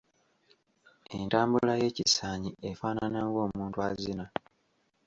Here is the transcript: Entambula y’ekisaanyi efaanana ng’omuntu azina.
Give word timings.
Entambula 1.17 1.73
y’ekisaanyi 1.81 2.51
efaanana 2.69 3.19
ng’omuntu 3.27 3.77
azina. 3.89 4.25